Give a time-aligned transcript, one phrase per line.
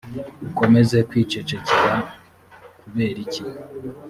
[0.49, 1.93] ukomeze kwicecekera
[2.81, 3.41] kuberiki